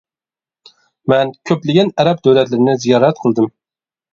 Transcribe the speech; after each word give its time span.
مەن 1.13 1.33
كۆپلىگەن 1.49 1.93
ئەرەب 1.99 2.25
دۆلەتلىرىنى 2.29 2.77
زىيارەت 2.87 3.25
قىلدىم. 3.27 3.53